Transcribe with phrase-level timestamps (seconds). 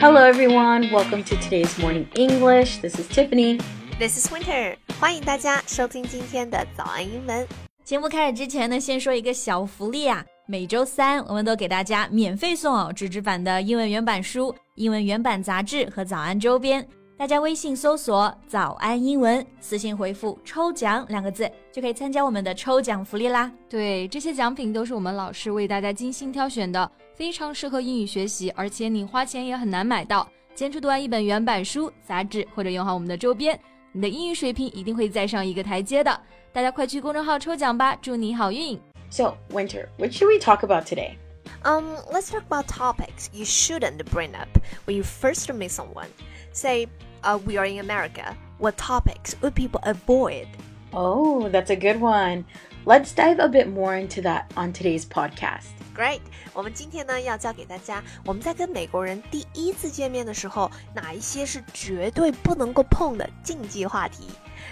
[0.00, 0.92] Hello, everyone.
[0.92, 2.78] Welcome to today's morning English.
[2.78, 3.58] This is Tiffany.
[3.98, 4.76] This is Winter.
[5.00, 7.44] 欢迎大家收听今天的早安英文。
[7.82, 10.24] 节目开始之前呢，先说一个小福利啊！
[10.46, 16.86] 每周三我们都给大家免费送哦纸质版的英文原版书、英文原版杂志和早安周边。
[17.16, 23.50] 大家微信搜索“早安英文”，私信回复“抽奖”两个字，就可以参加我们的抽奖福利啦。
[23.68, 30.27] 对，这些奖品都是我们老师为大家精心挑选的，非常适合英语学习，而且你花钱也很难买到。
[30.55, 33.59] 坚持读完一本原版书、杂志，或者用好我们的周边，
[33.91, 36.21] 你的英语水平一定会再上一个台阶的。
[36.51, 38.79] 大家快去公众号抽奖吧，祝你好运！
[39.09, 41.15] So, Winter, what should we talk about today?
[41.63, 44.49] Um, let's talk about topics you shouldn't bring up
[44.85, 46.09] when you first meet someone.
[46.51, 46.87] Say,
[47.23, 50.47] uh, we are in America, what topics would people avoid?
[50.93, 52.45] Oh, that's a good one.
[52.85, 55.69] Let's dive a bit more into that on today's podcast.
[55.98, 56.20] Great！
[56.54, 64.28] 我们今天呢要教给大家，我们在跟美国人第一次见面的时候，哪一些是绝对不能够碰的禁忌话题。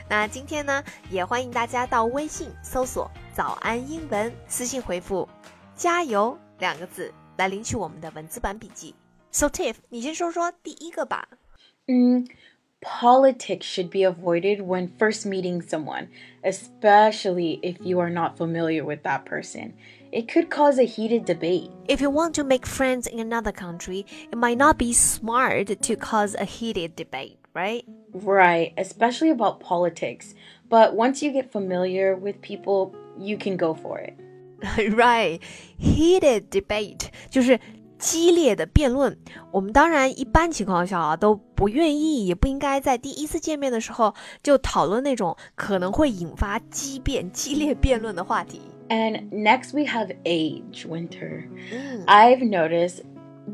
[0.08, 5.28] 那今天呢，也欢迎大家到微信搜索“早安英文”，私信回复
[5.74, 8.94] “加油”两个字来领取我们的文字版笔记。
[9.32, 11.26] So Tiff，你先说说第一个吧。
[11.88, 12.24] 嗯
[12.82, 16.08] politics should be avoided when first meeting someone,
[16.44, 19.74] especially if you are not familiar with that person.
[20.12, 21.70] It could cause a heated debate.
[21.88, 25.96] If you want to make friends in another country, it might not be smart to
[25.96, 27.84] cause a heated debate, right?
[28.12, 30.34] Right, especially about politics.
[30.68, 34.16] But once you get familiar with people, you can go for it.
[34.94, 35.40] right,
[35.78, 37.58] heated debate 就是
[37.97, 39.15] 激烈的辩论，
[39.51, 48.59] 我们当然一般情况下啊都不愿意，也不应该在第一次见面的时候就讨论那种可能会引发激辩、激烈辩论的话题。
[48.89, 51.43] And next we have age, Winter.
[51.71, 52.05] Mm.
[52.07, 53.03] I've noticed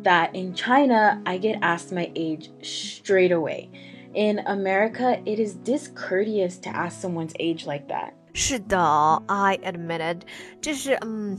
[0.03, 3.69] that in China I get asked my age straight away.
[4.13, 8.13] In America, it is discourteous to ask someone's age like that.
[8.33, 8.79] 是的，
[9.27, 10.21] I admit it.
[10.61, 11.37] 这是嗯。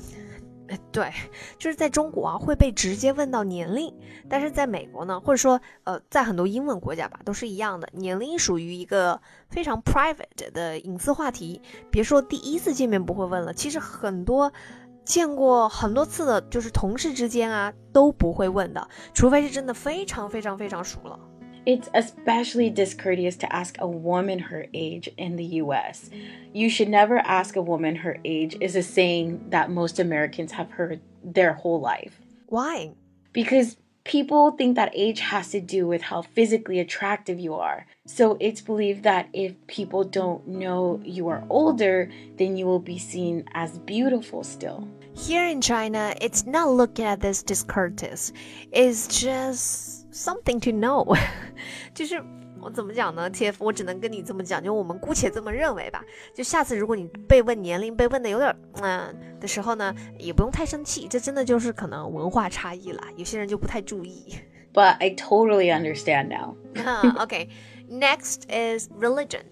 [0.92, 1.12] 对，
[1.58, 3.94] 就是在中国啊会被直接问到年龄，
[4.30, 9.20] 但是在美国呢，或者说呃，在很多英文国家吧，都是一样的，年龄属于一个
[9.50, 11.62] 非常 private 的隐私话题。
[11.92, 14.52] 别说第一次见面不会问了，其实很多
[15.04, 21.20] 见过很多次的，就是同事之间啊都不会问的，除非是真的非常非常非常熟了。
[21.66, 26.10] It's especially discourteous to ask a woman her age in the US.
[26.52, 30.72] You should never ask a woman her age, is a saying that most Americans have
[30.72, 32.20] heard their whole life.
[32.48, 32.92] Why?
[33.32, 37.86] Because people think that age has to do with how physically attractive you are.
[38.06, 43.00] So it's believed that if people don't know you are older, then you will be
[43.00, 44.86] seen as beautiful still.
[45.16, 48.34] Here in China, it's not looking at this discourteous.
[48.72, 51.17] It's just something to know，
[51.95, 52.23] 就是
[52.61, 53.31] 我怎么讲呢？
[53.31, 56.03] TF，我只能跟你这么讲，就我们姑且这么认为吧。
[56.35, 64.37] 就下次如果你被问年龄，被问的有点嗯的时候呢，也不用太生气，这真的就是可能文化差异啦，有些人就不太注意。
[64.75, 66.57] But I totally understand now.
[67.23, 67.49] okay,
[67.89, 69.43] next is religion.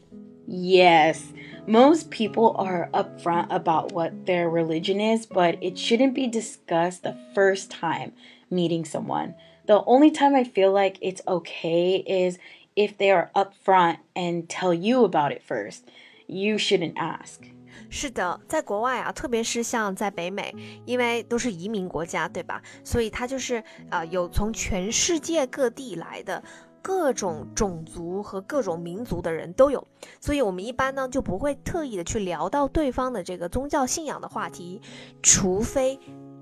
[0.46, 1.32] Yes.
[1.66, 7.16] Most people are upfront about what their religion is, but it shouldn't be discussed the
[7.34, 8.12] first time
[8.50, 9.34] meeting someone.
[9.66, 12.38] The only time I feel like it's okay is
[12.74, 15.80] if they are upfront and tell you about it first.
[16.28, 17.40] You shouldn't ask.
[17.88, 20.54] 是的，在国外啊，特别是像在北美，
[20.84, 22.60] 因为都是移民国家，对吧？
[22.82, 23.56] 所以它就是
[23.90, 26.42] 啊、呃，有从全世界各地来的
[26.82, 29.86] 各种种族和各种民族的人都有，
[30.20, 34.80] 所以我们一般呢就不会特意的去聊到对方的这个宗教信仰的话题，
[35.22, 35.98] 除非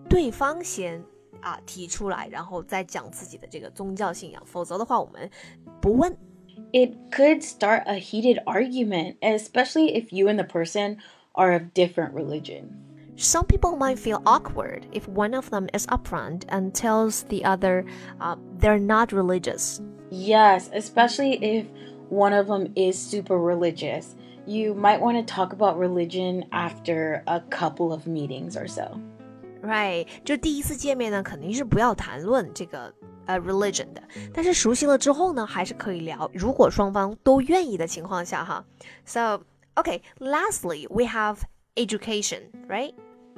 [0.09, 1.05] 对方先
[1.41, 5.31] 啊提出来，然后再讲自己的这个宗教信仰，否则的话我们
[5.81, 6.17] 不问。
[6.73, 10.99] It could start a heated argument, especially if you and the person
[11.33, 12.71] are of different religion.
[13.17, 17.85] Some people might feel awkward if one of them is upfront and tells the other
[18.21, 19.81] uh, they're not religious.
[20.11, 21.67] Yes, especially if
[22.09, 24.17] one of them is super religious.
[24.47, 29.01] You might want to talk about religion after a couple of meetings or so.
[29.69, 32.93] Right，就第一次见面呢，肯定是不要谈论这个
[33.25, 34.03] 呃 religion 的，
[34.33, 36.31] 但是熟悉了之后呢，还是可以聊。
[36.35, 38.65] 如果双方都愿意的情况下哈。
[39.07, 39.41] So
[39.75, 41.39] okay, lastly we have
[41.77, 42.93] education, right?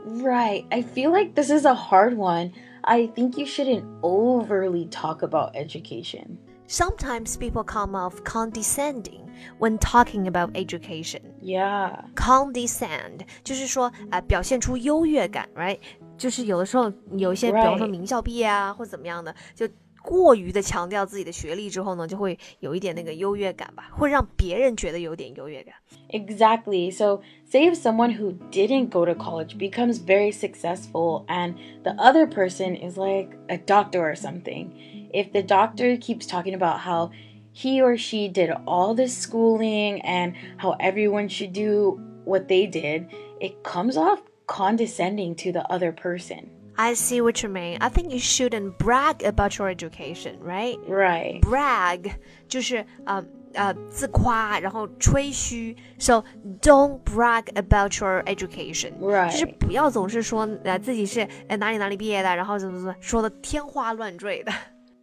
[0.05, 0.65] Right.
[0.71, 2.53] I feel like this is a hard one.
[2.83, 6.39] I think you shouldn't overly talk about education.
[6.69, 9.29] Sometimes people come off condescending
[9.59, 11.23] when talking about education.
[11.41, 12.05] Yeah.
[12.15, 15.79] Condescend 就是说啊、呃，表现出优越感，right？
[16.21, 19.69] 就是有的时候有一些，比方说名校毕业啊，或怎么样的，就
[20.03, 25.75] 过于的强调自己的学历之后呢，就会有一点那个优越感吧，会让别人觉得有点优越感。
[26.11, 26.93] Exactly.
[26.93, 32.27] So, say if someone who didn't go to college becomes very successful and the other
[32.29, 34.71] person is like a doctor or something,
[35.13, 37.11] if the doctor keeps talking about how
[37.53, 43.07] he or she did all this schooling and how everyone should do what they did,
[43.41, 44.21] it comes off
[44.51, 46.51] condescending to the other person.
[46.79, 47.79] I see what you mean.
[47.81, 50.79] I think you shouldn't brag about your education, right?
[50.87, 51.41] Right.
[51.41, 52.13] Brag
[52.49, 55.75] 就是呃呃自夸，然后吹嘘。
[55.99, 56.23] So
[56.61, 58.99] don't brag about your education.
[59.01, 59.33] Right.
[59.33, 64.53] 就是不要总是说呃自己是呃哪里哪里毕业的，然后怎么怎么说的天花乱坠的。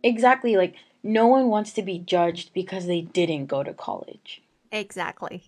[0.03, 0.55] Exactly.
[0.55, 4.41] Like, no one wants to be judged because they didn't go to college.
[4.69, 5.41] Exactly.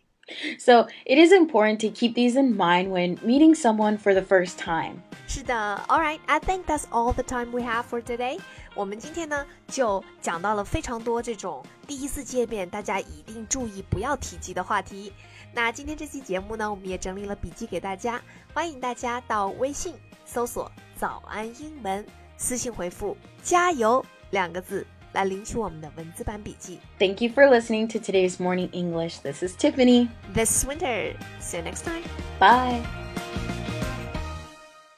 [0.57, 4.57] So, it is important to keep these in mind when meeting someone for the first
[4.57, 5.03] time.
[5.27, 5.53] 是的，
[5.87, 8.39] All right, I think that's all the time we have for today.
[8.73, 15.13] 我们今天呢就讲到了非常多这种第一次见面大家一定注意不要提及的话题。
[15.53, 18.21] 那今天这期节目呢，我们也整理了笔记给大家，
[18.53, 19.93] 欢迎大家到微信
[20.25, 22.03] 搜索“早安英文”，
[22.35, 26.79] 私信回复“加油”两个字 来领取我们的文字版笔记。
[26.99, 29.19] Thank you for listening to today's Morning English.
[29.19, 30.09] This is Tiffany.
[30.33, 32.03] This winter, see you next time.
[32.39, 32.81] Bye.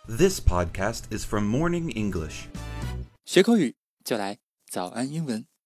[0.07, 2.47] This podcast is from Morning English.
[3.25, 4.37] 学口语就来
[4.69, 5.47] 早安英文。